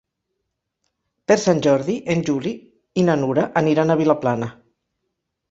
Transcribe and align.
Per 1.31 1.37
Sant 1.41 1.61
Jordi 1.67 1.97
en 2.15 2.23
Juli 2.31 2.55
i 3.03 3.05
na 3.11 3.19
Nura 3.25 3.45
aniran 3.63 3.91
a 3.91 4.01
Vilaplana. 4.03 4.51